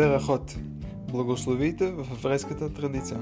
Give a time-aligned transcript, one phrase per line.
[0.00, 0.56] Берахот.
[1.10, 3.20] Благословите в еврейската традиция.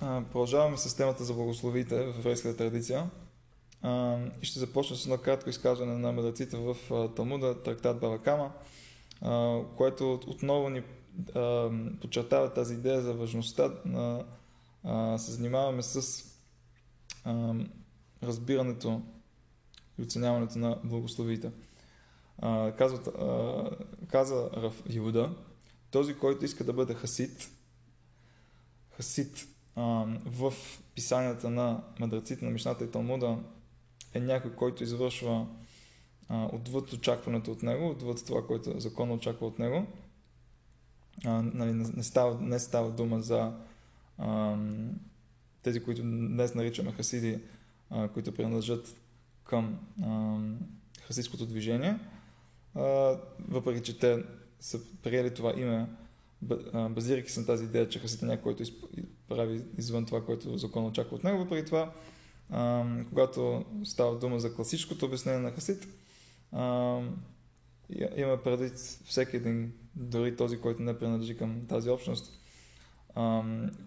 [0.00, 3.10] Продължаваме с темата за благословите в еврейската традиция.
[4.42, 6.76] И ще започна с едно кратко изказване на мъдреците в
[7.16, 8.52] Талмуда, трактат Балакама,
[9.76, 10.82] което отново ни
[12.00, 14.24] подчертава тази идея за важността на
[15.18, 16.24] се занимаваме с
[18.22, 19.02] разбирането
[19.98, 21.50] и оценяването на благословите
[22.78, 23.70] казват, а,
[24.08, 25.34] каза Раф Иуда,
[25.90, 27.50] този, който иска да бъде хасид,
[28.90, 29.82] хасид а,
[30.24, 30.52] в
[30.94, 33.38] писанията на мъдреците на Мишната и Талмуда
[34.14, 35.46] е някой, който извършва
[36.28, 39.86] а, отвъд очакването от него, отвъд това, което законно очаква от него.
[41.24, 43.52] А, нали, не, става, не става дума за
[44.18, 44.56] а,
[45.62, 47.38] тези, които днес наричаме хасиди,
[47.90, 48.96] а, които принадлежат
[49.44, 50.38] към а,
[51.06, 51.98] хасидското движение,
[53.48, 54.24] въпреки че те
[54.60, 55.86] са приели това име,
[56.90, 58.64] базирайки се на тази идея, че хасид е който
[59.28, 61.38] прави извън това, което закон очаква от него.
[61.38, 61.92] Въпреки това,
[63.08, 65.88] когато става дума за класическото обяснение на хасид,
[68.16, 68.70] има преди
[69.04, 72.40] всеки един, дори този, който не принадлежи към тази общност,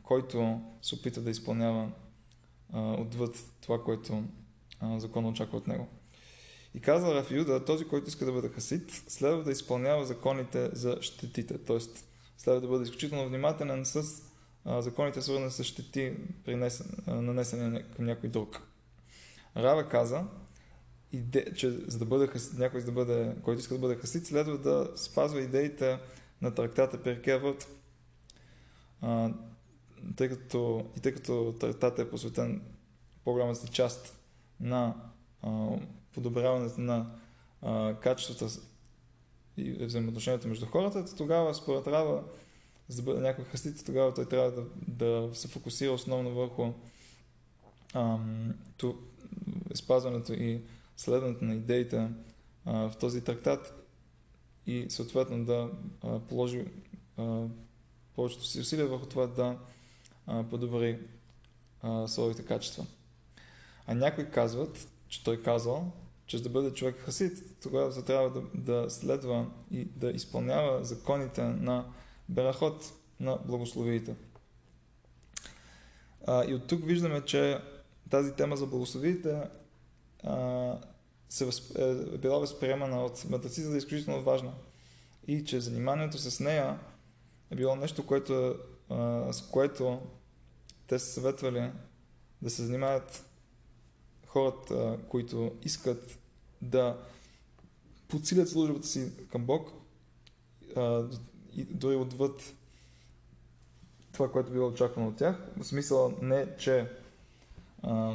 [0.03, 1.91] който се опита да изпълнява
[2.73, 4.23] отвъд това, което
[4.97, 5.87] закон очаква от него.
[6.75, 10.97] И каза Раф Юда, този, който иска да бъде хасид, следва да изпълнява законите за
[11.01, 11.57] щетите.
[11.57, 11.77] Т.е.
[12.37, 14.21] следва да бъде изключително внимателен с
[14.65, 16.13] а, законите, свързани с щети,
[17.07, 18.61] нанесени към някой друг.
[19.57, 20.23] Рава каза,
[21.11, 24.25] иде, че за да бъде хасид, някой, за да бъде, който иска да бъде хасид,
[24.25, 25.99] следва да спазва идеите
[26.41, 27.67] на трактата Перкевът,
[30.15, 32.61] тъй като, и тъй като трактата е посветен
[33.23, 34.19] по-голямата част
[34.59, 34.95] на
[35.41, 35.77] а,
[36.15, 37.11] подобряването на
[37.61, 38.61] а, качествата
[39.57, 42.23] и взаимоотношенията между хората, тогава според Рава,
[42.87, 46.73] за да бъде някой хастит, тогава той трябва да, да се фокусира основно върху
[47.93, 48.93] ам, ту,
[49.73, 50.61] спазването и
[50.97, 52.09] следването на идеите
[52.65, 53.87] а, в този трактат
[54.67, 55.71] и съответно да
[56.03, 56.65] а, положи
[57.17, 57.43] а,
[58.15, 59.57] повечето си усилия върху това да
[60.27, 60.99] а, подобри
[61.81, 62.85] а, своите качества.
[63.87, 65.91] А някои казват, че той казал,
[66.27, 71.43] че за да бъде човек хасид, тогава трябва да, да следва и да изпълнява законите
[71.43, 71.85] на
[72.29, 74.15] Берахот, на благословиите.
[76.27, 77.59] А, и от тук виждаме, че
[78.09, 79.41] тази тема за благословиите
[80.23, 80.77] а,
[81.29, 81.77] се възп...
[81.77, 84.53] е била възприемана от мъдреците да е изключително важна.
[85.27, 86.79] И че заниманието с нея
[87.51, 88.55] е било нещо, което,
[88.89, 90.01] а, с което
[90.87, 91.71] те са съветвали
[92.41, 93.24] да се занимават
[94.35, 96.19] хората, които искат
[96.61, 96.97] да
[98.07, 99.71] подсилят службата си към Бог
[101.53, 102.53] и дори отвъд
[104.11, 105.47] това, което било очаквано от тях.
[105.57, 106.91] В смисъл не, че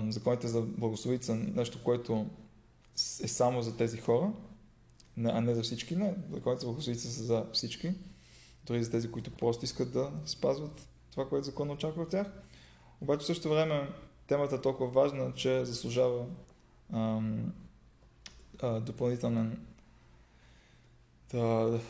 [0.08, 2.26] законите за благословите са нещо, което
[3.22, 4.32] е само за тези хора,
[5.24, 5.96] а не за всички.
[5.96, 7.92] Не, законите за благословите са за всички.
[8.66, 12.32] Дори за тези, които просто искат да спазват това, което законно очаква от тях.
[13.00, 13.88] Обаче в същото време
[14.30, 16.26] темата е толкова важна, че заслужава
[16.92, 17.52] ам,
[18.62, 19.66] а, допълнителен
[21.32, 21.80] да,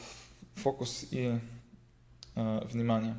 [0.57, 1.39] фокус и
[2.37, 3.15] а, внимание.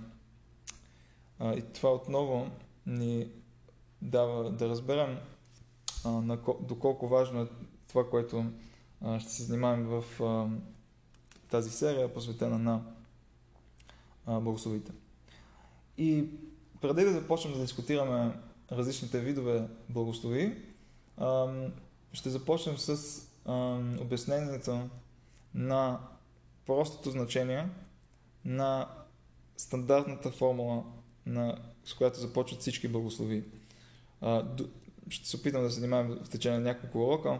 [1.39, 2.51] А, и това отново
[2.85, 3.27] ни
[4.01, 5.17] дава да разберем
[6.05, 7.47] а, на, доколко важно е
[7.87, 8.45] това, което
[9.01, 10.47] а, ще се занимаваме в а,
[11.49, 12.81] тази серия, посветена на
[14.25, 14.91] а, благословите.
[15.97, 16.25] И
[16.81, 18.33] преди да започнем да дискутираме
[18.71, 20.57] различните видове благослови,
[22.13, 23.21] ще започнем с
[24.01, 24.89] обяснението
[25.53, 25.99] на
[26.65, 27.69] простото значение
[28.45, 28.87] на
[29.57, 30.83] стандартната формула,
[31.25, 33.43] на, с която започват всички благослови.
[35.09, 37.39] ще се опитам да се занимавам в течение на няколко урока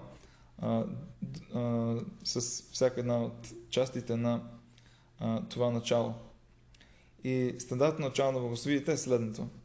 [2.24, 4.44] с всяка една от частите на
[5.50, 6.13] това начало.
[7.24, 9.48] И стандартно начало на благословите е следното–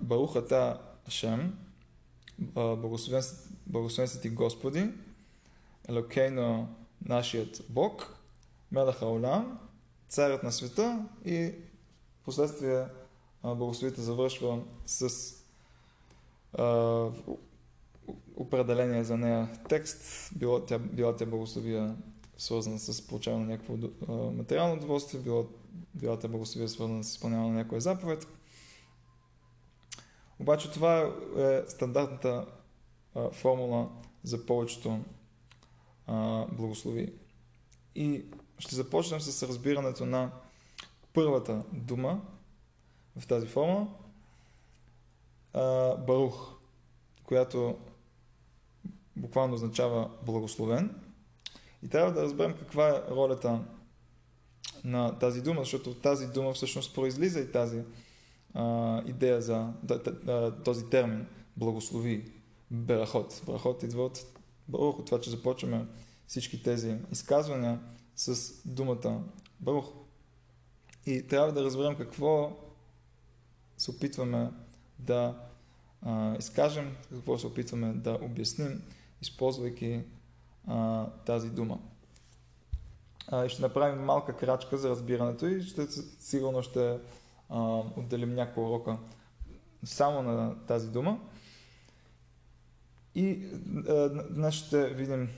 [0.00, 1.58] Барухата Ашем,
[2.38, 3.22] благословен,
[3.66, 4.90] благословен си ти Господи,
[5.88, 6.68] Елокейно
[7.04, 8.16] нашият Бог,
[8.72, 9.58] Мелаха Олам,
[10.08, 11.52] царят на света и
[12.24, 12.84] последствие
[13.44, 15.34] благословите завършва с
[16.58, 17.08] а,
[18.36, 21.96] определение за нея текст, било тя, била тя благословия
[22.38, 23.76] свързана с получаване на някакво
[24.30, 25.46] материално удоволствие, било,
[25.94, 28.26] била тя благословия свързана с изпълняване на някоя заповед.
[30.42, 32.46] Обаче това е стандартната
[33.14, 33.88] а, формула
[34.22, 35.00] за повечето
[36.06, 37.12] а, благослови.
[37.94, 38.24] И
[38.58, 40.30] ще започнем с разбирането на
[41.12, 42.20] първата дума
[43.16, 43.88] в тази форма,
[45.52, 46.52] а, Барух,
[47.24, 47.78] която
[49.16, 50.94] буквално означава благословен.
[51.82, 53.60] И трябва да разберем каква е ролята
[54.84, 57.82] на тази дума, защото от тази дума всъщност произлиза и тази
[58.54, 61.26] а, идея за да, да, този термин
[61.56, 62.32] благослови,
[62.70, 63.42] берахот.
[63.46, 64.18] Берахот идва от
[64.68, 65.86] Барух, от това, че започваме
[66.26, 67.80] всички тези изказвания
[68.16, 69.22] с думата
[69.60, 69.86] Барух.
[71.06, 72.58] И трябва да разберем какво
[73.76, 74.50] се опитваме
[74.98, 75.40] да
[76.02, 78.82] а, изкажем, какво се опитваме да обясним,
[79.22, 80.00] използвайки
[80.66, 81.78] а, тази дума.
[83.28, 85.86] А, ще направим малка крачка за разбирането и ще,
[86.20, 86.98] сигурно ще
[87.52, 88.98] а, отделим няколко урока
[89.84, 91.20] само на тази дума.
[93.14, 93.46] И
[93.88, 95.28] а, днес ще видим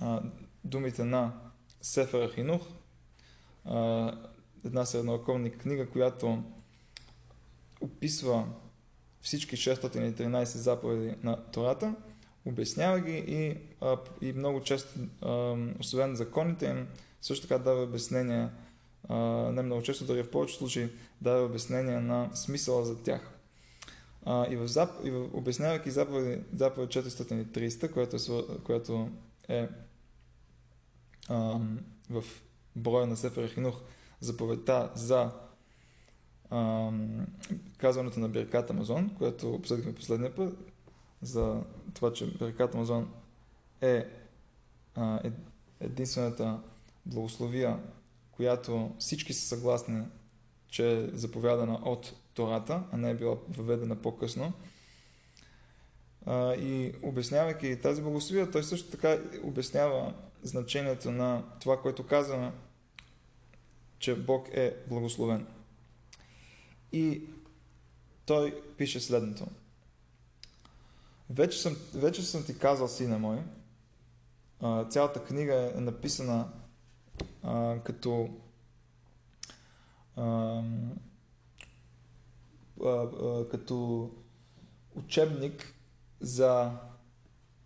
[0.00, 0.22] а,
[0.64, 1.32] думите на
[1.80, 2.62] Сефера Хинух,
[3.64, 4.12] а,
[4.64, 6.42] една средновековна книга, която
[7.80, 8.48] описва
[9.20, 11.94] всички 613 заповеди на Тората,
[12.44, 16.88] обяснява ги и, а, и много често, а, освен законите им,
[17.20, 18.50] също така дава обяснение, а,
[19.52, 20.88] не много често, дори в повечето случаи,
[21.20, 23.38] дава обяснение на смисъла за тях.
[24.24, 24.90] А, и, в зап...
[25.04, 25.28] и в...
[25.32, 29.08] обяснявайки заповед, заповед 430, която е, която
[29.48, 29.68] е
[31.28, 31.60] а,
[32.10, 32.24] в
[32.76, 33.80] броя на Сефер Хинух,
[34.20, 35.30] заповедта за
[36.50, 36.90] а,
[37.78, 40.72] казването на Беркат Амазон, което обсъдихме последния път,
[41.22, 41.62] за
[41.94, 43.12] това, че Беркат Амазон
[43.80, 44.06] е
[44.94, 45.32] а, е,
[45.80, 46.60] единствената
[47.06, 47.78] благословия,
[48.32, 50.02] която всички са съгласни,
[50.68, 54.52] че е заповядана от Тората, а не е била въведена по-късно.
[56.58, 62.52] И обяснявайки тази благословия, той също така обяснява значението на това, което казваме,
[63.98, 65.46] че Бог е благословен.
[66.92, 67.22] И
[68.26, 69.46] той пише следното.
[71.30, 73.38] Вече съм, вече съм ти казал, сина мой,
[74.90, 76.48] цялата книга е написана
[77.42, 78.28] а, като
[80.16, 80.62] а,
[82.84, 84.10] а, а, като
[84.94, 85.74] учебник
[86.20, 86.72] за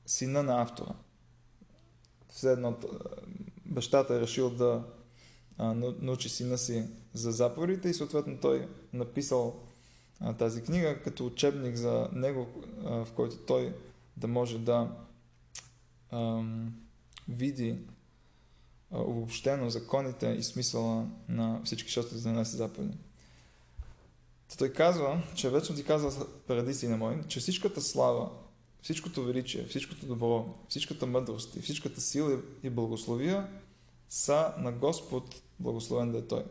[0.07, 0.95] сина на автора.
[2.29, 2.77] Все едно
[3.67, 4.85] бащата е решил да
[5.59, 9.63] а, научи сина си за заповедите и съответно той написал
[10.21, 12.47] а, тази книга като учебник за него,
[12.85, 13.75] а, в който той
[14.17, 14.91] да може да
[16.11, 16.43] а,
[17.29, 17.79] види
[18.91, 22.97] обобщено законите и смисъла на всички 612 заповеди.
[24.59, 28.31] Той казва, че вече ти казва преди сина мой, че всичката слава,
[28.83, 33.49] всичкото величие, всичкото добро, всичката мъдрост и всичката сила и благословия
[34.09, 36.45] са на Господ, благословен да е Той.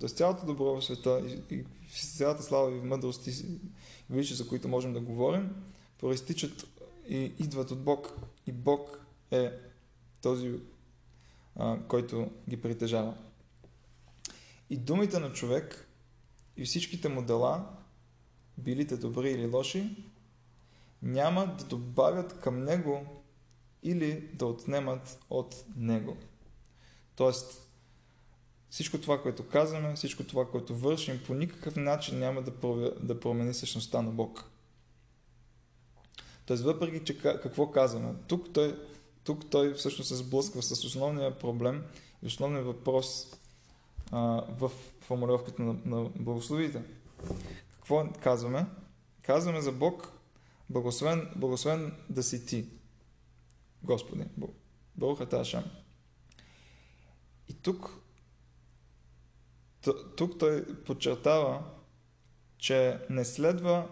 [0.00, 1.64] Тоест цялото добро в света и, и
[2.16, 3.60] цялата слава и мъдрост и
[4.10, 5.50] величие, за които можем да говорим,
[5.98, 6.66] проистичат
[7.08, 8.12] и идват от Бог.
[8.46, 9.52] И Бог е
[10.22, 10.52] този,
[11.56, 13.14] а, който ги притежава.
[14.70, 15.88] И думите на човек
[16.56, 17.66] и всичките му дела,
[18.58, 19.96] билите добри или лоши,
[21.02, 23.22] няма да добавят към него
[23.82, 26.16] или да отнемат от него.
[27.16, 27.68] Тоест,
[28.70, 32.52] всичко това, което казваме, всичко това, което вършим, по никакъв начин няма да,
[33.00, 34.50] да промени същността на Бог.
[36.46, 38.89] Тоест, въпреки, че какво казваме, тук той,
[39.30, 41.84] тук той всъщност се сблъсква с основния проблем
[42.22, 43.36] и основния въпрос
[44.12, 44.18] а,
[44.58, 44.70] в
[45.00, 46.82] формулировката на, на благословите.
[47.74, 48.66] Какво казваме?
[49.22, 50.12] Казваме за Бог,
[50.70, 52.66] благословен, благословен да си ти,
[53.82, 54.24] Господи,
[54.96, 55.64] Бог Аташам.
[57.48, 57.90] И тук
[60.16, 61.62] тук той подчертава,
[62.58, 63.88] че не следва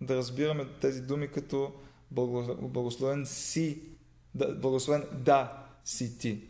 [0.00, 1.72] да разбираме тези думи като
[2.10, 3.97] благословен си,
[4.34, 6.48] благословен да си ти.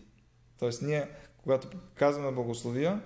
[0.59, 1.09] Тоест ние,
[1.43, 3.03] когато казваме благословия,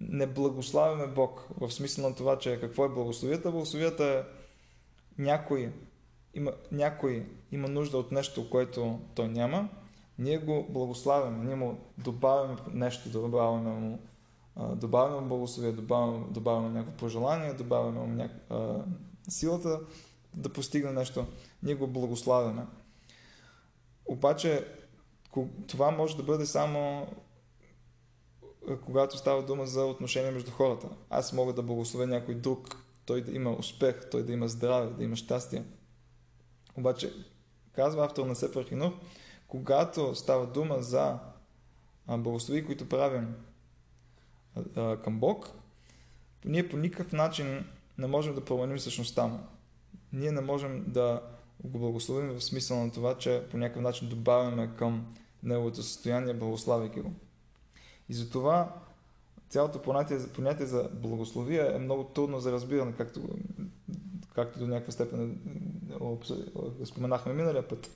[0.00, 3.50] не благославяме Бог в смисъл на това, че какво е благословията.
[3.50, 4.22] Благословията е
[5.22, 5.72] някой
[6.34, 9.68] има, някой има нужда от нещо, което той няма,
[10.18, 13.98] ние го благославяме, ние му добавяме нещо, добавяме му,
[14.56, 18.32] добавяме му благословие, добавяме, добавяме някакво пожелание, добавяме му няк...
[19.28, 19.80] силата
[20.34, 21.26] да постигне нещо,
[21.62, 22.66] ние го благославяме.
[24.06, 24.66] Обаче
[25.66, 27.08] това може да бъде само
[28.84, 30.88] когато става дума за отношения между хората.
[31.10, 35.04] Аз мога да благословя някой друг, той да има успех, той да има здраве, да
[35.04, 35.64] има щастие.
[36.76, 37.12] Обаче
[37.72, 38.92] Казва автор на Сефер Хинух,
[39.48, 41.18] когато става дума за
[42.08, 43.34] благослови, които правим
[44.74, 45.50] към Бог,
[46.44, 47.64] ние по никакъв начин
[47.98, 49.38] не можем да променим същността му.
[50.12, 51.22] Ние не можем да
[51.64, 57.00] го благословим в смисъл на това, че по някакъв начин добавяме към неговото състояние, благославяйки
[57.00, 57.12] го.
[58.08, 58.74] И затова
[59.48, 63.20] цялото понятие, понятие за благословие е много трудно за разбиране, както,
[64.34, 65.40] както до някаква степен
[66.84, 67.90] споменахме миналия път.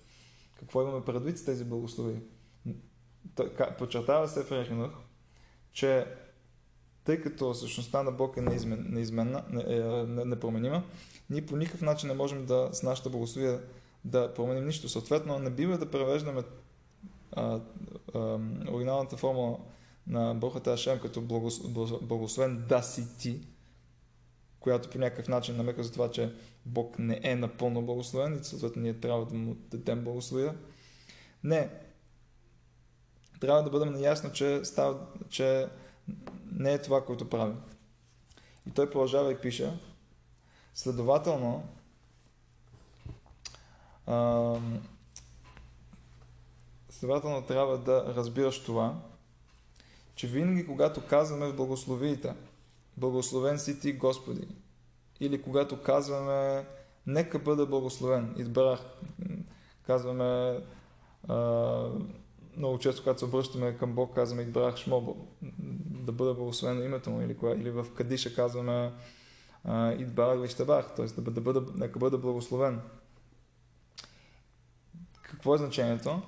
[0.58, 2.20] Какво имаме предвид с тези благослови?
[3.78, 4.90] Подчертава се в Рехинах,
[5.72, 6.06] че
[7.04, 10.82] тъй като същността на Бог е неизмен, неизменна, не, е, не, непроменима,
[11.30, 13.58] ние по никакъв начин не можем да с нашата благословие
[14.04, 14.88] да променим нищо.
[14.88, 16.42] Съответно, не бива да превеждаме
[17.32, 17.60] а,
[18.14, 18.18] а,
[18.68, 19.58] оригиналната форма
[20.06, 21.20] на Бохата Ашем като
[22.02, 23.40] благословен да си ти,
[24.60, 26.34] която по някакъв начин намека за това, че
[26.66, 30.54] Бог не е напълно благословен и съответно ние трябва да му дадем благословия.
[31.44, 31.70] Не.
[33.40, 35.66] Трябва да бъдем наясно, че, става, че
[36.52, 37.56] не е това, което правим.
[38.68, 39.72] И той продължава и пише,
[40.74, 41.68] следователно,
[44.06, 44.56] а,
[46.90, 49.00] следователно трябва да разбираш това,
[50.14, 52.34] че винаги когато казваме в благословиите,
[52.96, 54.48] благословен си ти Господи,
[55.20, 56.66] или когато казваме
[57.06, 58.80] нека бъда благословен, избрах,
[59.86, 60.60] казваме
[61.28, 61.36] а,
[62.56, 65.16] много често, когато се обръщаме към Бог, казваме избрах Шмо,
[66.00, 68.92] да бъда благословен името му, или, или в Кадиша казваме
[69.98, 71.06] Идбарах Вищабах, т.е.
[71.06, 72.80] Да, да бъда, нека бъда благословен.
[75.22, 76.22] Какво е значението?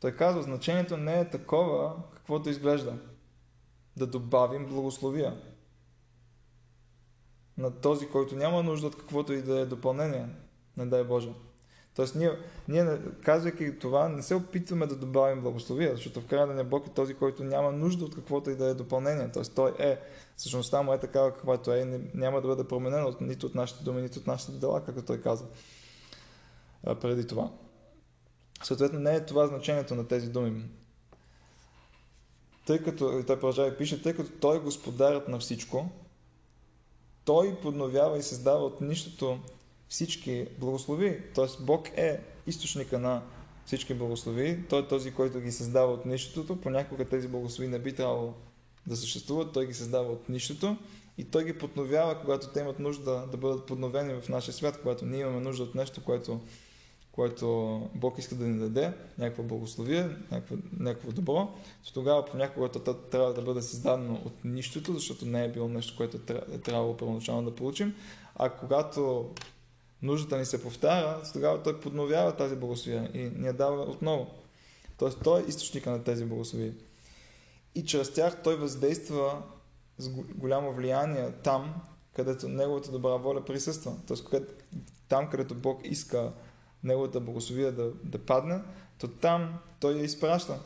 [0.00, 2.98] Той казва, значението не е такова, каквото изглежда
[3.96, 5.40] да добавим благословия
[7.58, 10.26] на този, който няма нужда от каквото и да е допълнение,
[10.76, 11.32] не дай Боже.
[11.96, 12.30] Тоест, ние,
[12.68, 16.90] ние казвайки това, не се опитваме да добавим благословия, защото в крайна на Бог е
[16.90, 19.30] този, който няма нужда от каквото и да е допълнение.
[19.32, 19.98] Тоест, той е,
[20.36, 23.84] същността му е такава, каквато е и няма да бъде променена от, нито от нашите
[23.84, 25.44] думи, нито от нашите дела, както той каза
[27.00, 27.50] преди това.
[28.62, 30.64] Съответно, не е това значението на тези думи
[32.66, 35.88] тъй като, той продължава и пише, тъй като той е господарът на всичко,
[37.24, 39.38] той подновява и създава от нищото
[39.94, 41.22] всички благослови.
[41.34, 41.46] Т.е.
[41.60, 43.22] Бог е източника на
[43.66, 44.64] всички благослови.
[44.68, 46.60] Той е този, който ги създава от нищото.
[46.60, 48.34] Понякога тези благослови не би трябвало
[48.86, 49.52] да съществуват.
[49.52, 50.76] Той ги създава от нищото
[51.18, 55.06] и той ги подновява, когато те имат нужда да бъдат подновени в нашия свят, когато
[55.06, 56.40] ние имаме нужда от нещо, което
[57.12, 61.48] което Бог иска да ни даде, някаква благословие, някакво, някакво добро,
[61.84, 65.94] то тогава понякога то трябва да бъде създадено от нищото, защото не е било нещо,
[65.96, 66.16] което
[66.52, 67.94] е трябвало първоначално да получим.
[68.36, 69.30] А когато
[70.02, 74.26] нуждата ни се повтаря, тогава той подновява тази благословие и ни я дава отново.
[74.98, 76.74] Тоест той е източника на тези благословия.
[77.74, 79.42] И чрез тях той въздейства
[79.98, 81.82] с голямо влияние там,
[82.12, 83.96] където неговата добра воля присъства.
[84.06, 84.34] Тоест
[85.08, 86.32] там, където Бог иска
[86.84, 88.62] неговата благословия да, да падне,
[88.98, 90.60] то там той я изпраща.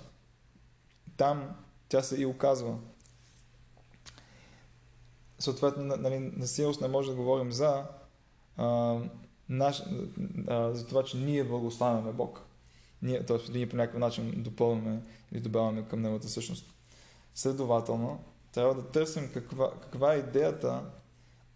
[1.17, 1.57] Там
[1.89, 2.79] тя се и оказва.
[5.39, 7.85] Съответно, нали, на силост не може да говорим за,
[9.49, 9.83] наш,
[10.49, 12.41] а, за това, че ние благославяме Бог.
[13.03, 13.53] Ние, т.е.
[13.53, 16.75] ние по някакъв начин допълваме или добавяме към неговата същност.
[17.35, 20.83] Следователно, трябва да търсим каква, каква е идеята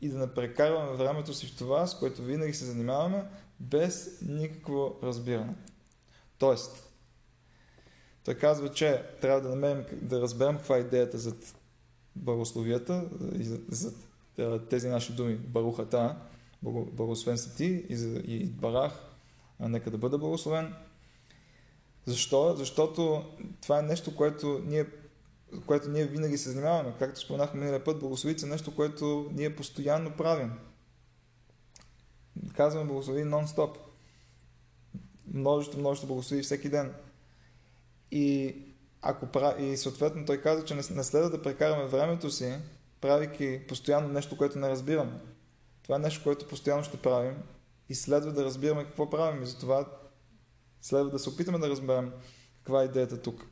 [0.00, 3.24] и да не прекарваме времето си в това, с което винаги се занимаваме,
[3.60, 5.54] без никакво разбиране.
[6.38, 6.92] Тоест,
[8.24, 11.34] той казва, че трябва да намерим, да разберем каква е идеята за
[12.16, 13.04] благословията
[13.38, 13.92] и за, за
[14.70, 15.34] тези наши думи.
[15.34, 16.16] Барухата,
[16.62, 17.84] благословен си ти
[18.26, 18.92] и, барах,
[19.60, 20.74] нека да бъда благословен.
[22.06, 22.54] Защо?
[22.56, 23.24] Защото
[23.62, 24.86] това е нещо, което ние,
[25.66, 26.94] което ние винаги се занимаваме.
[26.98, 30.52] Както споменахме миналия път, благословица е нещо, което ние постоянно правим
[32.56, 33.76] казваме благослови нон-стоп.
[35.34, 36.94] Множество, множество благослови всеки ден.
[38.10, 38.56] И,
[39.02, 39.26] ако,
[39.60, 42.58] и съответно той каза, че не следва да прекараме времето си,
[43.00, 45.12] правейки постоянно нещо, което не разбираме.
[45.82, 47.42] Това е нещо, което постоянно ще правим
[47.88, 49.86] и следва да разбираме какво правим и затова
[50.82, 52.12] следва да се опитаме да разберем
[52.56, 53.46] каква е идеята тук.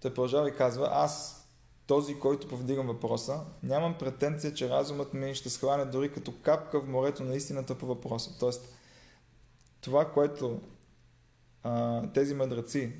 [0.00, 1.46] Той продължава и казва, аз
[1.86, 6.88] този, който повдигам въпроса, нямам претенция, че разумът ми ще схване дори като капка в
[6.88, 8.38] морето на истината по въпроса.
[8.38, 8.74] Тоест,
[9.80, 10.60] това, което
[11.62, 12.92] а, тези мъдреци,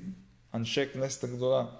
[0.51, 1.79] Аншек, Нестагдора,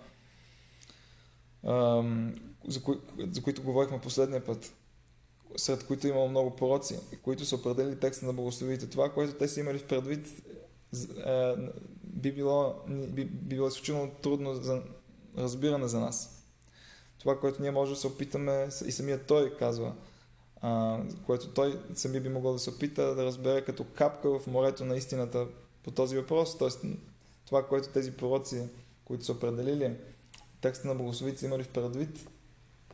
[2.67, 4.73] за, кои, за които говорихме последния път,
[5.55, 8.89] сред които имало много пророци, които са определили текста на благословите.
[8.89, 10.27] Това, което те са имали в предвид,
[11.25, 11.55] е,
[12.03, 14.81] би било, би, би било изключително трудно за
[15.37, 16.45] разбиране за нас.
[17.19, 19.93] Това, което ние можем да се опитаме, и самият той казва,
[21.25, 24.95] което той сами би могъл да се опита да разбере като капка в морето на
[24.95, 25.47] истината
[25.83, 26.57] по този въпрос.
[26.57, 26.81] Тоест,
[27.45, 28.67] това, което тези пророци,
[29.05, 29.95] които са определили
[30.61, 32.29] текста на благословите, имали в предвид,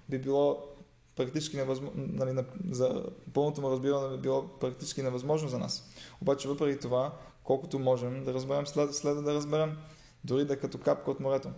[0.09, 0.76] би било
[1.17, 5.89] практически невъзможно, нали, за пълното му разбиране би било практически невъзможно за нас.
[6.21, 9.77] Обаче въпреки това, колкото можем да разберем, след, да разберем,
[10.23, 11.49] дори да е като капка от морето.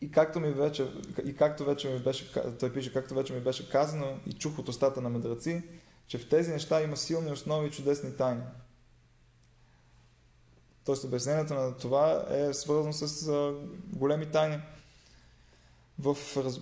[0.00, 0.90] И както, ми вече,
[1.24, 4.68] и както вече ми беше, той пише, както вече ми беше казано и чух от
[4.68, 5.62] устата на мъдреци,
[6.06, 8.42] че в тези неща има силни основи и чудесни тайни.
[10.84, 13.30] Тоест обяснението на това е свързано с
[13.92, 14.58] големи тайни
[16.00, 16.16] в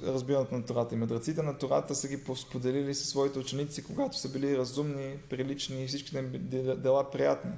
[0.07, 0.95] разбирането на Тората.
[0.95, 5.85] И мъдреците на Тората са ги споделили със своите ученици, когато са били разумни, прилични
[5.85, 7.52] и всичките дела приятни.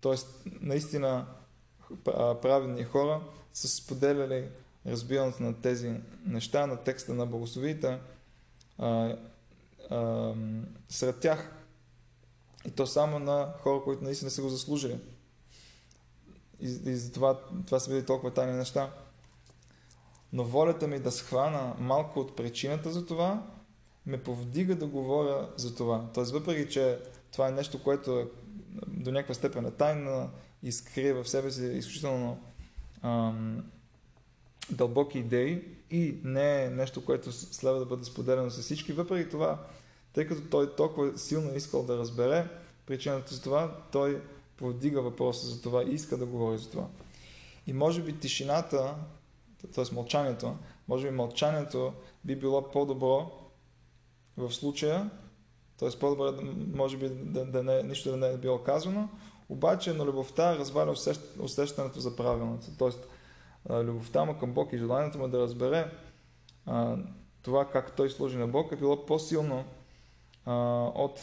[0.00, 1.26] Тоест, наистина
[2.42, 3.20] праведни хора
[3.52, 4.48] са споделяли
[4.86, 5.94] разбирането на тези
[6.26, 7.98] неща, на текста на благословите
[8.78, 9.16] а,
[9.90, 10.34] а,
[10.88, 11.52] сред тях.
[12.66, 14.98] И то само на хора, които наистина са го заслужили.
[16.60, 18.90] И, и затова това са били толкова тайни неща.
[20.32, 23.42] Но волята ми да схвана малко от причината за това,
[24.06, 26.10] ме повдига да говоря за това.
[26.14, 26.98] Тоест, въпреки, че
[27.32, 28.28] това е нещо, което е
[28.86, 30.30] до някаква степен е тайна
[30.62, 32.38] и скрие в себе си изключително
[33.02, 33.64] ам,
[34.70, 38.92] дълбоки идеи и не е нещо, което следва да бъде споделено с всички.
[38.92, 39.66] Въпреки това,
[40.12, 42.48] тъй като той толкова силно искал да разбере
[42.86, 44.22] причината за това, той
[44.56, 46.86] повдига въпроса за това и иска да говори за това.
[47.66, 48.94] И може би тишината,
[49.74, 49.94] т.е.
[49.94, 50.56] мълчанието,
[50.88, 51.92] може би мълчанието
[52.24, 53.30] би било по-добро
[54.36, 55.10] в случая,
[55.78, 55.88] т.е.
[56.00, 59.08] по-добре, може би да, да не, нищо да не е било казано,
[59.48, 60.94] обаче на любовта разваля
[61.40, 62.66] усещането за правилното.
[62.78, 63.08] Тоест,
[63.70, 65.90] любовта му към Бог и желанието му да разбере
[66.66, 66.96] а,
[67.42, 69.64] това как той служи на Бог е било по-силно
[70.44, 70.54] а,
[70.94, 71.20] от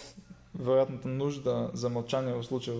[0.55, 2.77] вероятната нужда за мълчание в случая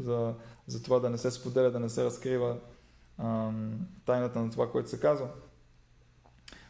[0.00, 0.34] за,
[0.66, 2.56] за това да не се споделя, да не се разкрива
[4.06, 5.28] тайната на това, което се казва.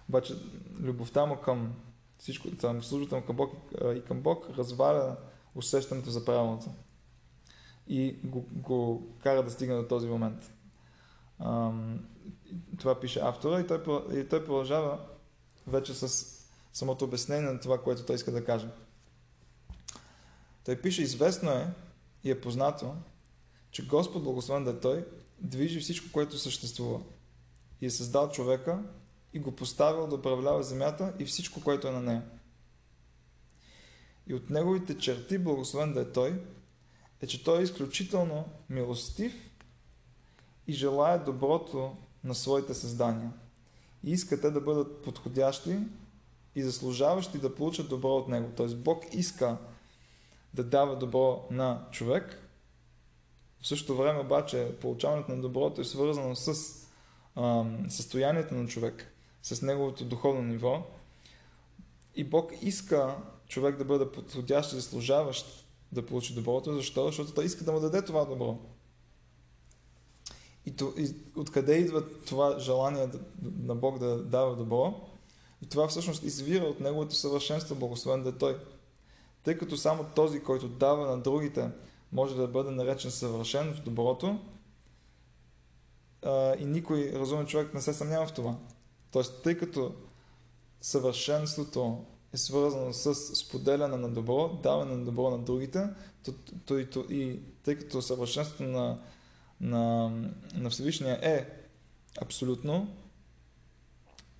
[0.08, 0.34] Обаче
[0.80, 1.74] любовта му към
[2.18, 2.48] всичко,
[2.80, 3.52] службата му към Бог
[3.96, 5.16] и към Бог разваля
[5.54, 6.70] усещането за правилното
[7.88, 10.50] и го, го кара да стигне до този момент
[12.78, 14.98] това пише автора и той, и той продължава
[15.66, 16.26] вече с
[16.72, 18.68] самото обяснение на това, което той иска да каже.
[20.64, 21.70] Той пише, известно е
[22.24, 22.94] и е познато,
[23.70, 25.04] че Господ, благословен да е Той,
[25.40, 27.00] движи всичко, което съществува.
[27.80, 28.82] И е създал човека
[29.32, 32.22] и го поставил да управлява земята и всичко, което е на нея.
[34.26, 36.42] И от неговите черти, благословен да е Той,
[37.20, 39.50] е, че Той е изключително милостив
[40.66, 43.32] и желая доброто на своите създания.
[44.04, 45.78] И иска те да бъдат подходящи
[46.54, 48.50] и заслужаващи да получат добро от него.
[48.56, 48.66] Т.е.
[48.66, 49.56] Бог иска
[50.54, 52.47] да дава добро на човек.
[53.60, 56.74] В същото време обаче получаването на доброто е свързано с
[57.36, 60.82] а, състоянието на човек, с неговото духовно ниво.
[62.16, 63.16] И Бог иска
[63.48, 66.74] човек да бъде подходящ и заслужаващ да получи доброто.
[66.74, 67.06] Защо?
[67.06, 68.58] Защото той иска да му даде това добро.
[70.66, 73.08] И, то, и откъде идва това желание
[73.42, 75.00] на Бог да дава добро?
[75.62, 78.58] И това всъщност извира от Неговото съвършенство, благословен да е Той.
[79.42, 81.70] Тъй като само този, който дава на другите,
[82.12, 84.38] може да бъде наречен съвършен в доброто,
[86.58, 88.56] и никой разумен човек не се съмнява в това.
[89.10, 89.94] Тоест, тъй като
[90.80, 95.88] съвършенството е свързано с споделяне на добро, даване на добро на другите,
[96.24, 96.32] то,
[96.66, 98.98] то, то, и тъй като съвършенството на
[99.60, 100.12] на,
[100.54, 101.46] на Всевишния е
[102.22, 102.96] абсолютно,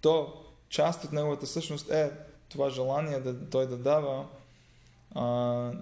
[0.00, 2.12] то част от неговата същност е
[2.48, 4.26] това желание да той да дава
[5.10, 5.24] а,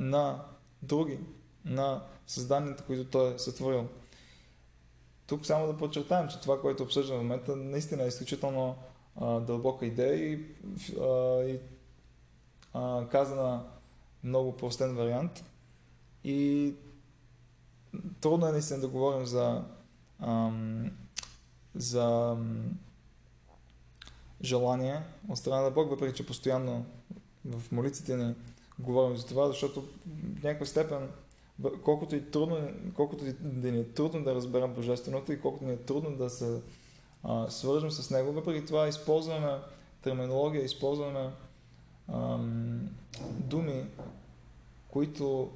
[0.00, 0.44] на
[0.82, 1.18] други,
[1.66, 3.88] на създанията, които той е сътворил.
[5.26, 8.76] Тук само да подчертаем, че това, което обсъждаме в момента, наистина е изключително
[9.16, 10.44] а, дълбока идея и,
[11.00, 11.58] а, и
[12.74, 13.64] а, казана
[14.24, 15.44] много простен вариант.
[16.24, 16.72] И
[18.20, 19.64] трудно е наистина да говорим за,
[20.20, 20.90] ам,
[21.74, 22.78] за ам,
[24.42, 26.86] желание от страна на Бог, въпреки че постоянно
[27.44, 28.34] в молитвите ни
[28.78, 29.88] говорим за това, защото
[30.40, 31.08] в някаква степен,
[31.84, 35.72] колкото и трудно, колкото и да ни е трудно да разберем Божественото и колкото ни
[35.72, 36.60] е трудно да се
[37.22, 39.58] а, свържем с Него, въпреки това използваме
[40.02, 41.30] терминология, използваме
[42.08, 42.88] ам,
[43.38, 43.86] думи,
[44.88, 45.50] които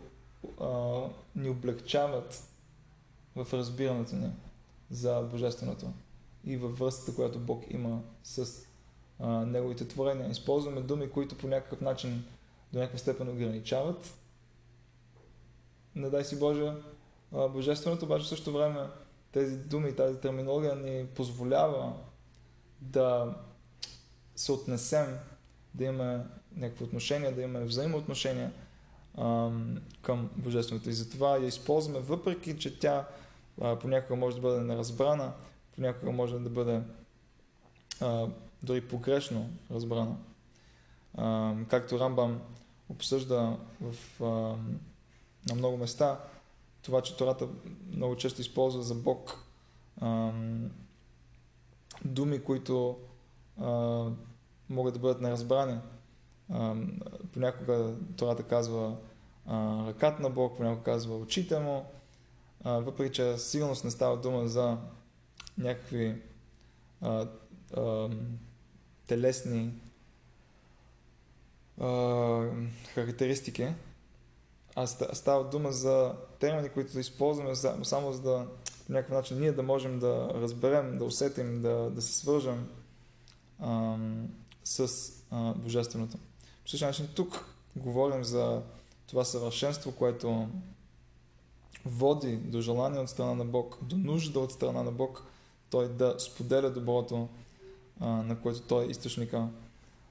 [0.61, 1.01] а,
[1.37, 2.43] ни облегчават
[3.37, 4.31] в разбирането ни
[4.91, 5.87] за Божественото
[6.45, 8.67] и във връзката, която Бог има с
[9.19, 10.31] а, Неговите творения.
[10.31, 12.25] Използваме думи, които по някакъв начин
[12.73, 14.15] до някаква степен ограничават.
[15.95, 16.73] Не дай си Боже,
[17.33, 18.87] Божественото, обаче в същото време
[19.33, 21.93] тези думи, тази терминология ни позволява
[22.81, 23.35] да
[24.37, 25.19] се отнесем,
[25.75, 26.25] да имаме
[26.57, 28.53] някакво отношение, да имаме взаимоотношения
[30.03, 30.91] към Божественото.
[30.91, 33.09] И затова я използваме, въпреки че тя
[33.81, 35.33] понякога може да бъде неразбрана,
[35.75, 36.81] понякога може да бъде
[38.63, 40.17] дори погрешно разбрана.
[41.69, 42.41] Както Рамбам
[42.89, 44.55] обсъжда в, а,
[45.49, 46.21] на много места,
[46.83, 47.49] това, че Тората
[47.93, 49.45] много често използва за Бог
[50.01, 50.33] а,
[52.05, 52.99] думи, които
[53.61, 54.05] а,
[54.69, 55.79] могат да бъдат неразбрани.
[56.53, 56.75] А,
[57.33, 58.97] понякога Тората казва
[59.47, 61.85] а, ръката на Бог, понякога казва очите му,
[62.65, 64.79] а, въпреки че сигурност не става дума за
[65.59, 66.23] някакви
[67.01, 67.29] а,
[67.77, 68.11] а,
[69.07, 69.73] телесни
[71.81, 71.87] а,
[72.95, 73.69] характеристики,
[74.83, 78.47] а става дума за термини, които да използваме само за да
[78.91, 82.69] по някакъв начин ние да можем да разберем, да усетим, да, да се свържем
[83.61, 83.97] а,
[84.65, 84.89] с
[85.31, 86.19] а, Божественото.
[86.65, 87.45] По същия начин тук
[87.77, 88.63] говорим за
[89.07, 90.49] това съвършенство, което
[91.85, 95.23] води до желание от страна на Бог, до нужда от страна на Бог,
[95.71, 97.29] той да споделя доброто,
[98.01, 99.49] а, на което той е източника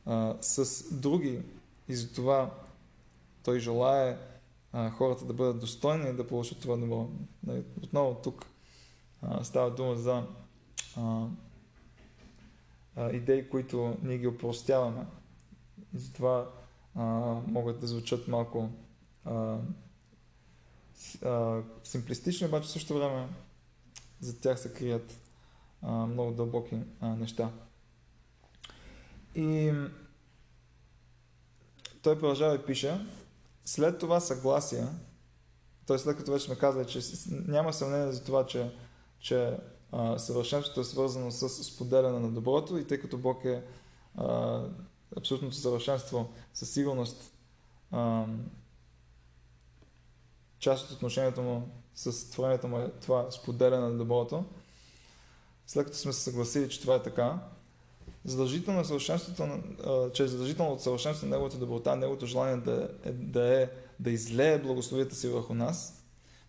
[0.05, 1.41] а, с други
[1.87, 2.51] и затова
[3.43, 4.17] той желае
[4.73, 7.09] а, хората да бъдат достойни и да получат това добро.
[7.43, 8.45] Нали, отново тук
[9.21, 10.23] а, става дума за
[10.97, 11.27] а,
[12.95, 15.05] а, идеи, които ние ги опростяваме.
[15.93, 16.49] И затова
[16.95, 17.03] а,
[17.47, 18.69] могат да звучат малко
[19.25, 19.57] а,
[21.25, 23.27] а, симплистични, обаче същото време
[24.19, 25.19] за тях се крият
[25.81, 27.51] а, много дълбоки а, неща.
[29.35, 29.73] И
[32.01, 33.05] той продължава и пише,
[33.69, 34.87] след това съгласие,
[35.85, 35.97] т.е.
[35.97, 38.71] след като вече сме казали, че няма съмнение за това, че,
[39.19, 39.57] че
[40.17, 43.63] съвършенството е свързано с споделяне на доброто и тъй като Бог е
[45.17, 47.33] абсолютното съвършенство със сигурност
[50.59, 54.45] част от отношението му с творението му е това споделяне на доброто.
[55.67, 57.39] След като сме се съгласили, че това е така,
[58.25, 59.59] задължително е съвършенството,
[60.13, 64.11] че е задължително от съвършенството на неговата доброта, неговото желание да е, да, е, да
[64.11, 66.05] излее благословията си върху нас,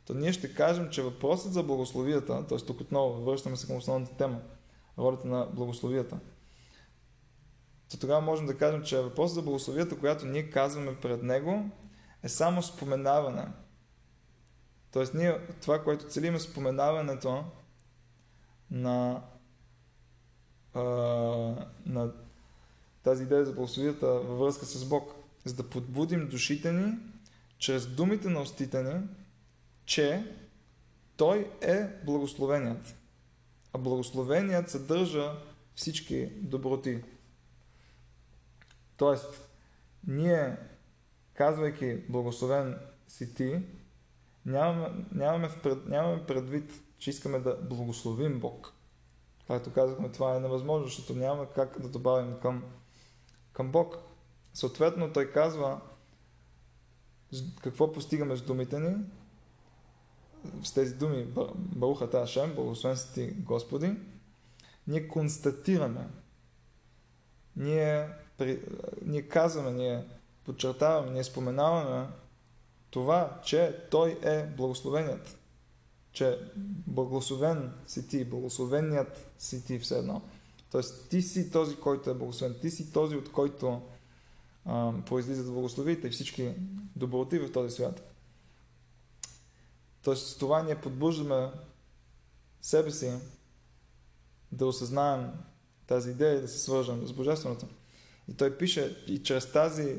[0.07, 2.59] то ние ще кажем, че въпросът за благословията, т.е.
[2.59, 4.41] тук отново връщаме се към основната тема,
[4.99, 6.19] ролята на благословията,
[7.91, 11.71] то тогава можем да кажем, че въпросът за благословията, която ние казваме пред него,
[12.23, 13.47] е само споменаване.
[14.93, 17.45] Тоест ние, това, което целим е споменаването
[18.71, 19.23] на
[20.75, 20.81] а,
[21.87, 22.13] на
[23.03, 26.99] тази идея за благословията във връзка с Бог, за да подбудим душите ни
[27.61, 29.01] чрез думите на устите ни,
[29.85, 30.35] че
[31.17, 32.95] Той е благословеният.
[33.73, 35.33] А благословеният съдържа
[35.75, 37.03] всички доброти.
[38.97, 39.49] Тоест,
[40.07, 40.57] ние,
[41.35, 42.79] казвайки благословен
[43.09, 43.63] си ти,
[44.47, 48.73] нямаме, нямаме, пред, нямаме предвид, че искаме да благословим Бог.
[49.51, 52.65] Както казахме, това е невъзможно, защото няма как да добавим към,
[53.53, 53.97] към Бог.
[54.55, 55.81] Съответно, той казва
[57.63, 58.97] какво постигаме с думите ни.
[60.65, 63.97] С тези думи, Баруха Ашем, благословен си ти Господи,
[64.87, 66.09] ние констатираме,
[67.57, 68.09] ние,
[68.39, 68.63] при,
[69.03, 70.05] ние казваме, ние
[70.45, 72.09] подчертаваме, ние споменаваме
[72.91, 75.40] това, че Той е благословеният
[76.13, 76.39] че
[76.87, 80.23] благословен си ти, благословеният си ти все едно.
[80.71, 83.83] Тоест ти си този, който е благословен, ти си този, от който
[84.65, 86.53] а, произлизат благословите и всички
[86.97, 88.15] доброти в този свят.
[90.03, 91.51] Тоест с това ние подбуждаме
[92.63, 93.13] себе си
[94.53, 95.31] да осъзнаем
[95.87, 97.67] тази идея и да се свържем с Божественото.
[98.29, 99.99] И той пише, и чрез тази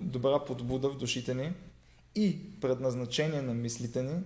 [0.00, 1.52] добра подбуда в душите ни
[2.14, 4.20] и предназначение на мислите ни,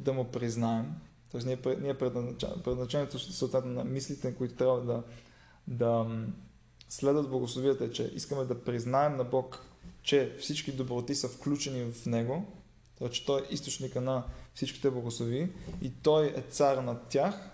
[0.00, 0.94] да му признаем.
[1.30, 5.02] Тоест ние, ние предназначението съответно на мислите, които трябва да,
[5.66, 6.06] да
[6.88, 9.64] следват благословията е, че искаме да признаем на Бог,
[10.02, 12.46] че всички доброти са включени в Него,
[12.98, 13.10] т.е.
[13.10, 17.50] че Той е източника на всичките благослови и Той е цар над тях.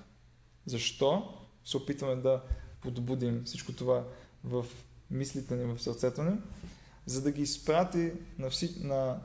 [0.66, 1.34] Защо?
[1.64, 2.42] Се опитваме да
[2.80, 4.04] подбудим всичко това
[4.44, 4.66] в
[5.10, 6.36] мислите ни в сърцето ни,
[7.06, 9.20] за да ги изпрати на, вси, на,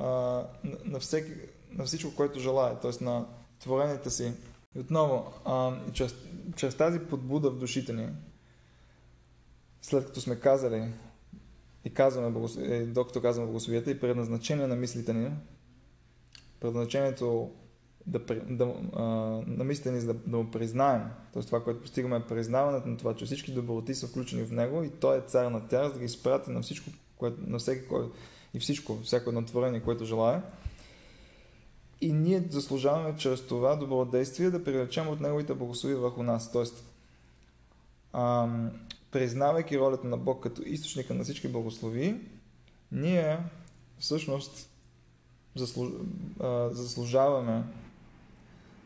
[0.00, 0.46] на,
[0.84, 1.32] на, всеки,
[1.74, 3.04] на всичко, което желая, т.е.
[3.04, 3.26] на
[3.60, 4.32] творените си.
[4.76, 6.14] И отново, а, чрез,
[6.56, 8.08] чрез тази подбуда в душите ни,
[9.82, 10.88] след като сме казали
[11.84, 15.30] и казваме, е, докато казваме благословията и предназначение на мислите ни,
[16.60, 17.50] предназначението
[18.06, 19.02] да, да, а,
[19.46, 21.42] на мислите ни да, да му признаем, т.е.
[21.42, 24.90] това, което постигаме е признаването на това, че всички доброти са включени в него и
[24.90, 28.10] той е цар на тях, за да ги изпрати на всичко, което, на всеки кой,
[28.54, 30.42] и всичко, всяко едно творение, което желая.
[32.02, 36.52] И ние заслужаваме чрез това добродействие да привлечем от неговите благослови върху нас.
[36.52, 36.84] Тоест,
[38.12, 38.70] ам,
[39.10, 42.20] признавайки ролята на Бог като източника на всички благослови,
[42.92, 43.38] ние
[43.98, 44.70] всъщност
[45.56, 45.88] заслуж...
[46.40, 47.64] а, заслужаваме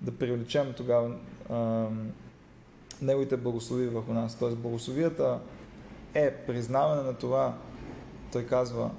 [0.00, 1.16] да привлечем тогава
[1.50, 1.88] а,
[3.02, 4.38] неговите благослови върху нас.
[4.38, 5.40] Тоест благословията
[6.14, 7.58] е признаване на това,
[8.32, 8.90] той казва,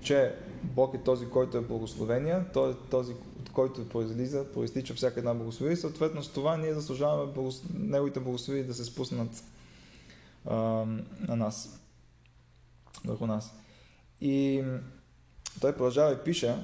[0.00, 3.14] че Бог е този, който е благословения, той е този,
[3.52, 7.62] който произлиза, проистича всяка една благословия и съответно с това ние заслужаваме благос...
[7.74, 9.44] неговите благослови да се спуснат
[10.46, 10.56] а,
[11.28, 11.80] на нас,
[13.04, 13.54] върху нас.
[14.20, 14.64] И
[15.60, 16.56] той продължава и пише,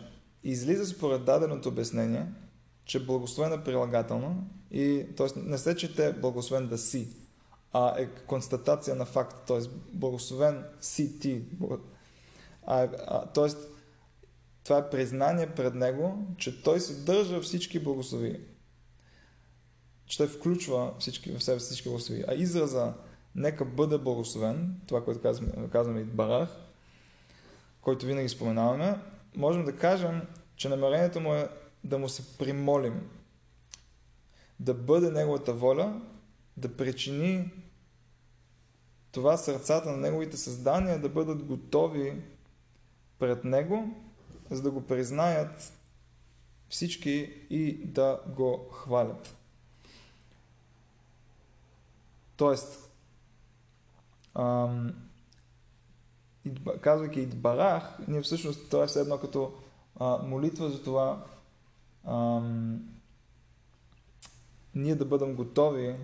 [0.44, 2.26] излиза според даденото обяснение,
[2.84, 5.26] че благословен е прилагателно и т.е.
[5.36, 7.08] не се чете благословен да си,
[7.72, 9.60] а е констатация на факт, т.е.
[9.92, 11.42] благословен си ти.
[12.66, 13.75] А, а, т.е.
[14.66, 18.40] това е признание пред него, че той съдържа всички благослови.
[20.06, 22.24] Че той включва всички, в себе всички благослови.
[22.28, 22.94] А израза
[23.34, 26.48] нека бъде благословен, това, което казваме, казваме и Барах,
[27.80, 28.98] който винаги споменаваме,
[29.36, 30.22] можем да кажем,
[30.56, 31.48] че намерението му е
[31.84, 33.10] да му се примолим,
[34.60, 36.00] да бъде неговата воля,
[36.56, 37.50] да причини
[39.12, 42.22] това сърцата на неговите създания да бъдат готови
[43.18, 44.05] пред него,
[44.50, 45.72] за да го признаят
[46.68, 49.36] всички и да го хвалят.
[52.36, 52.90] Тоест,
[54.34, 54.94] ам,
[56.80, 59.54] казвайки Идбарах, ние всъщност, това е все едно като
[60.00, 61.24] а, молитва за това
[62.04, 62.80] ам,
[64.74, 65.96] ние да бъдем готови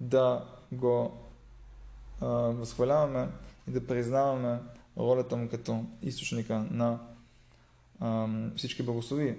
[0.00, 1.12] да го
[2.20, 3.28] а, възхваляваме
[3.68, 4.60] и да признаваме
[4.96, 7.13] ролята му като източника на
[8.56, 9.38] всички благослови.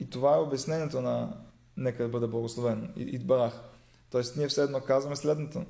[0.00, 1.36] И това е обяснението на
[1.76, 3.60] нека да бъде благословен, Идбарах.
[4.10, 5.64] Тоест ние все едно казваме следното.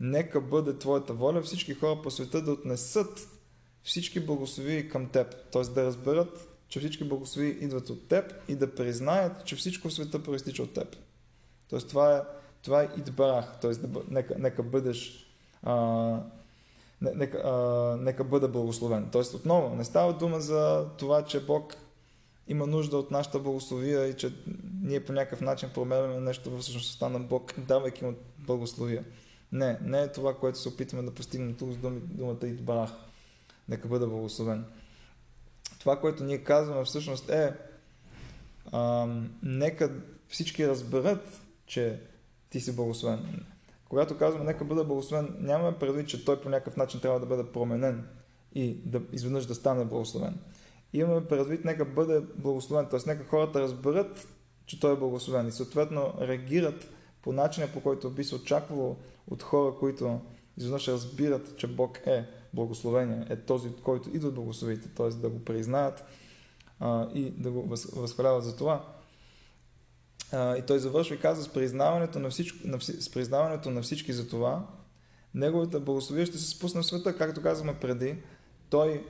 [0.00, 3.28] Нека бъде Твоята воля всички хора по света да отнесат
[3.82, 5.50] всички благослови към Теб.
[5.52, 5.62] Т.е.
[5.62, 10.22] да разберат че всички благослови идват от теб и да признаят, че всичко в света
[10.22, 10.96] проистича от теб.
[11.68, 12.20] Тоест това е,
[12.62, 13.70] това е идбарах, т.е.
[13.70, 15.26] Да, нека, нека бъдеш
[15.62, 16.20] а,
[17.14, 19.08] нека, а, нека бъда благословен.
[19.12, 21.76] Тоест отново, не става дума за това, че Бог
[22.48, 24.32] има нужда от нашата благословия и че
[24.82, 29.04] ние по някакъв начин променяме нещо в същността на Бог, давайки му благословия.
[29.52, 32.90] Не, не е това, което се опитваме да постигнем тук с думата Идбарах.
[33.68, 34.64] Нека бъда благословен
[35.82, 37.52] това, което ние казваме всъщност е
[38.72, 39.06] а,
[39.42, 39.92] нека
[40.28, 42.00] всички разберат, че
[42.50, 43.44] ти си благословен.
[43.92, 47.52] Когато казваме нека бъда благословен, нямаме предвид, че той по някакъв начин трябва да бъде
[47.52, 48.08] променен
[48.54, 50.38] и да изведнъж да стане благословен.
[50.92, 53.00] Имаме предвид нека бъде благословен, т.е.
[53.06, 54.28] нека хората разберат,
[54.66, 56.88] че той е благословен и съответно реагират
[57.22, 58.96] по начина, по който би се очаквало
[59.30, 60.20] от хора, които
[60.56, 65.08] изведнъж разбират, че Бог е благословение е този, от който идват благословите, т.е.
[65.08, 66.04] да го признаят
[66.80, 67.62] а, и да го
[67.96, 68.84] възхваляват за това.
[70.32, 74.28] И той завършва и казва с признаването на, всичко, на, с признаването на всички за
[74.28, 74.66] това,
[75.34, 78.16] неговата благословие ще се спусне в света, както казваме преди.
[78.70, 79.06] Той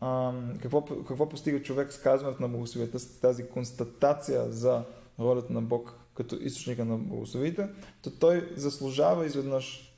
[0.00, 4.84] а, какво, какво постига човек с казването на благословията, с тази констатация за
[5.18, 7.68] ролята на Бог като източника на благословите,
[8.02, 9.96] то той заслужава изведнъж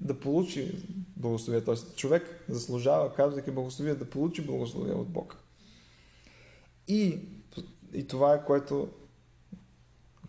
[0.00, 0.84] да получи
[1.16, 1.64] благословие.
[1.64, 5.36] Тоест човек заслужава, казвайки благословие, да получи благословие от Бог.
[6.88, 7.18] И,
[7.92, 8.88] и това е което,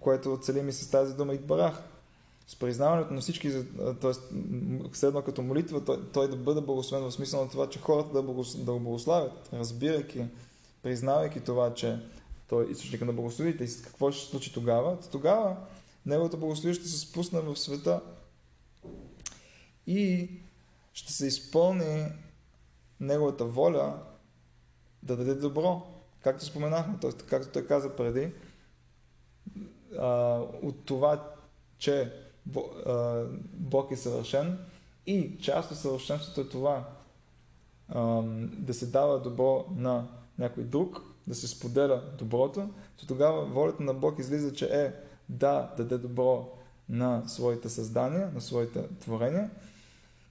[0.04, 1.84] което целим и с тази дума Идбарах.
[2.48, 3.52] С признаването на всички,
[4.02, 4.14] т.е.
[4.94, 8.24] следно като молитва, той, той да бъде благословен в смисъл на това, че хората да,
[8.24, 10.26] благослов, да го благославят, разбирайки,
[10.84, 12.00] признавайки това, че
[12.50, 15.56] той е източника на благословите и какво ще се случи тогава, тогава
[16.06, 18.02] неговото благословие ще се спусне в света
[19.88, 20.30] и
[20.94, 22.06] ще се изпълни
[23.00, 24.00] неговата воля
[25.04, 25.82] да даде добро.
[26.22, 27.12] Както споменахме, т.е.
[27.12, 28.32] както той каза преди,
[30.00, 31.24] а, от това,
[31.78, 32.14] че
[33.54, 34.58] Бог е съвършен,
[35.08, 36.90] и част от съвършенството е това
[38.58, 40.08] да се дава добро на
[40.40, 44.94] някой друг, да се споделя доброто, то тогава волята на Бог излиза, че е
[45.30, 46.50] да даде добро
[46.90, 49.52] на своите създания, на своите творения.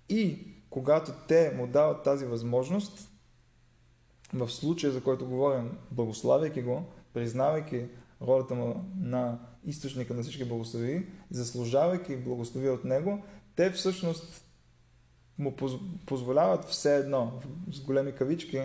[0.09, 3.09] И когато те му дават тази възможност,
[4.35, 7.87] в случая, за който говорим, благославяйки го, признавайки
[8.23, 13.25] ролята му на източника на всички благослови, заслужавайки благослови от него,
[13.57, 14.45] те всъщност
[15.39, 15.57] му
[16.07, 17.41] позволяват все едно,
[17.73, 18.61] с големи кавички,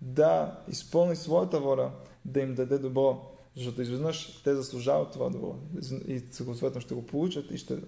[0.00, 1.92] да изпълни своята воля,
[2.24, 3.34] да им даде добро.
[3.56, 5.56] Защото изведнъж те заслужават това добро
[6.06, 7.78] и съответно ще го получат и ще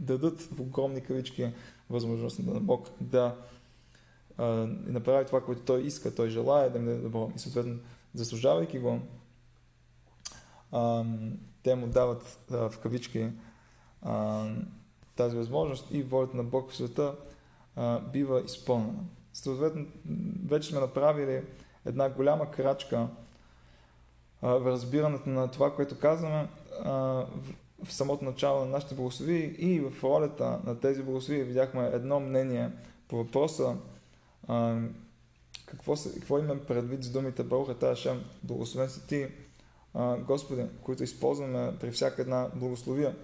[0.00, 1.52] дадат в огромни кавички
[1.90, 3.36] възможността на Бог да
[4.36, 4.44] а,
[4.86, 7.32] направи това, което Той иска, Той желая да им даде добро.
[7.36, 7.78] И съответно,
[8.14, 9.00] заслужавайки го,
[10.72, 11.04] а,
[11.62, 13.28] те му дават а, в кавички
[14.02, 14.46] а,
[15.16, 17.14] тази възможност и волята на Бог в света
[17.76, 19.04] а, бива изпълнена.
[19.32, 19.86] Съответно,
[20.46, 21.42] вече сме направили
[21.86, 23.08] една голяма крачка
[24.42, 26.48] а, в разбирането на това, което казваме
[26.84, 31.90] а, в, в самото начало на нашите благослови и в ролята на тези благослови видяхме
[31.92, 32.70] едно мнение
[33.08, 33.76] по въпроса
[34.48, 34.80] а,
[35.66, 39.26] какво, какво имам предвид с думите Баруха Ташем, благословен си ти,
[39.94, 43.16] а, Господи, които използваме при всяка една благословия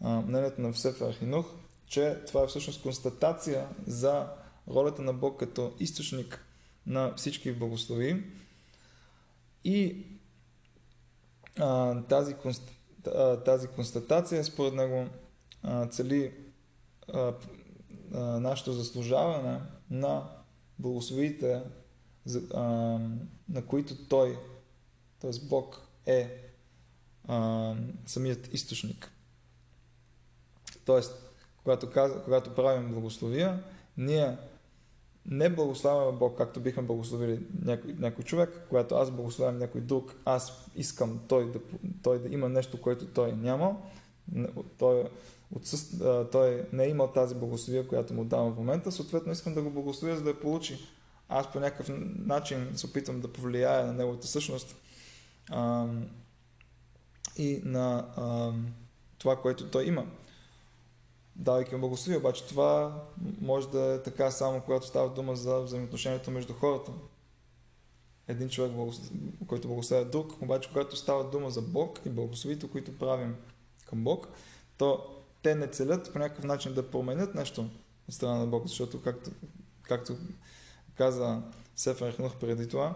[0.00, 1.46] мнението на Всефа Архинух,
[1.86, 4.28] че това е всъщност констатация за
[4.68, 6.44] ролята на Бог като източник
[6.86, 8.24] на всички благослови.
[9.64, 10.06] И
[11.58, 12.72] а, тази, конст,
[13.06, 15.06] а, тази констатация, според него,
[15.62, 16.34] а, цели
[17.12, 17.34] а,
[18.14, 20.30] а, нашето заслужаване на
[20.78, 21.62] благословите,
[22.54, 22.62] а,
[23.48, 24.38] на които Той,
[25.20, 25.30] т.е.
[25.48, 26.52] Бог е
[27.28, 27.74] а,
[28.06, 29.12] самият източник.
[30.84, 31.30] Тоест,
[31.62, 33.62] когато, каза, когато правим благословия,
[33.96, 34.36] ние
[35.26, 40.70] не благославяме Бог, както бихме благословили някой, някой човек, когато аз благославям някой друг, аз
[40.76, 41.58] искам той да,
[42.02, 43.76] той да има нещо, което той няма.
[44.78, 45.04] Той,
[45.54, 49.62] отсъст, той не е имал тази благословия, която му давам в момента, съответно искам да
[49.62, 50.78] го благословя, за да я получи.
[51.28, 54.76] Аз по някакъв начин се опитвам да повлияя на неговата същност
[55.50, 55.86] а,
[57.36, 58.52] и на а,
[59.18, 60.06] това, което той има
[61.36, 62.18] давайки му благословие.
[62.18, 63.02] Обаче това
[63.40, 66.92] може да е така само, когато става дума за взаимоотношението между хората.
[68.28, 68.72] Един човек,
[69.46, 73.36] който благославя друг, обаче когато става дума за Бог и благословите, които правим
[73.86, 74.28] към Бог,
[74.78, 75.04] то
[75.42, 77.70] те не целят по някакъв начин да променят нещо
[78.08, 79.30] от страна на Бог, защото както,
[79.82, 80.16] както
[80.94, 81.42] каза
[81.76, 82.94] Сефер Хнух преди това,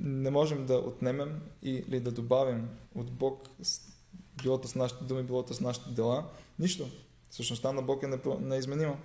[0.00, 3.48] не можем да отнемем или да добавим от Бог
[4.42, 6.24] билото с нашите думи, билото с нашите дела,
[6.58, 6.88] нищо.
[7.30, 8.96] Същността на Бог е неизменима.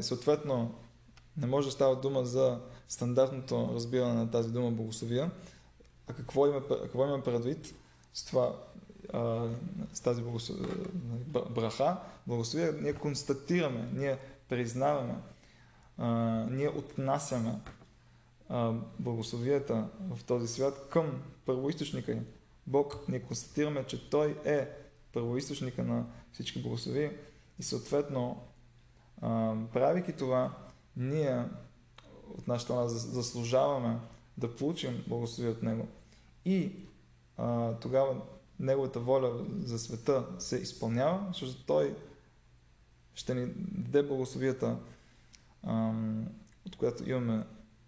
[0.00, 0.74] Съответно,
[1.36, 5.30] не може да става дума за стандартното разбиране на тази дума благословия.
[6.06, 7.74] А какво има, какво има предвид
[8.14, 8.56] с това,
[9.92, 10.68] с тази благословия,
[11.50, 11.96] браха?
[12.26, 15.14] Благословия ние констатираме, ние признаваме,
[16.50, 17.60] ние отнасяме
[18.52, 22.26] а, благословията в този свят към първоисточника им.
[22.66, 24.68] Бог, ние констатираме, че Той е
[25.12, 27.16] първоисточника на всички благослови
[27.58, 28.42] и съответно,
[29.72, 30.56] правейки това,
[30.96, 31.44] ние
[32.38, 33.98] от нашата страна заслужаваме
[34.38, 35.88] да получим благослови от Него.
[36.44, 36.72] И
[37.36, 38.20] а, тогава
[38.60, 41.96] Неговата воля за света се изпълнява, защото Той
[43.14, 44.76] ще ни даде благословията,
[46.66, 47.44] от която имаме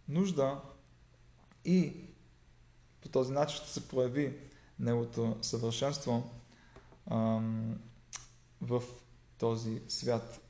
[0.09, 0.61] нужда
[1.65, 1.93] и
[3.03, 4.39] по този начин ще се прояви
[4.79, 6.31] Неговото съвършенство
[7.11, 7.79] ам,
[8.61, 8.83] в
[9.39, 10.41] този свят.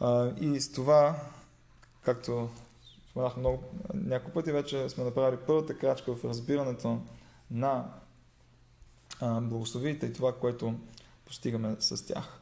[0.00, 1.20] А, и с това,
[2.02, 2.50] както
[3.10, 3.62] споменах много,
[3.94, 7.00] няколко пъти вече сме направили първата крачка в разбирането
[7.50, 7.94] на
[9.20, 10.74] а, благословите и това, което
[11.24, 12.41] постигаме с тях.